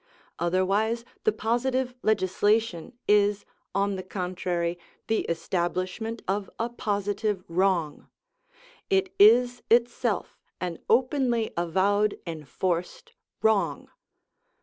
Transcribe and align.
Otherwise 0.39 1.05
the 1.25 1.31
positive 1.31 1.93
legislation 2.01 2.97
is, 3.07 3.45
on 3.75 3.97
the 3.97 4.01
contrary, 4.01 4.79
the 5.05 5.19
establishment 5.29 6.23
of 6.27 6.49
a 6.57 6.69
positive 6.69 7.43
wrong; 7.47 8.07
it 8.89 9.13
is 9.19 9.61
itself 9.69 10.39
an 10.59 10.79
openly 10.89 11.51
avowed 11.55 12.17
enforced 12.25 13.13
wrong. 13.43 13.91